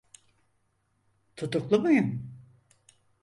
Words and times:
Tutuklu 1.35 1.79
muyum? 1.81 2.31